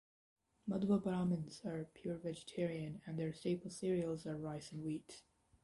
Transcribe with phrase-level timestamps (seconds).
[0.67, 5.21] Madhwa Brahmins are pure vegetarian and their staple cereals are rice and wheat.